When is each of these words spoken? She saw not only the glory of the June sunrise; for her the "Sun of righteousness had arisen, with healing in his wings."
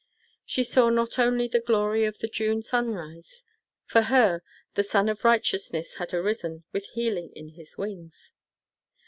She 0.47 0.63
saw 0.63 0.89
not 0.89 1.19
only 1.19 1.47
the 1.47 1.59
glory 1.59 2.05
of 2.05 2.17
the 2.17 2.27
June 2.27 2.63
sunrise; 2.63 3.43
for 3.85 4.01
her 4.09 4.41
the 4.73 4.81
"Sun 4.81 5.09
of 5.09 5.23
righteousness 5.23 5.97
had 5.97 6.11
arisen, 6.11 6.63
with 6.73 6.85
healing 6.95 7.31
in 7.35 7.49
his 7.49 7.77
wings." 7.77 8.31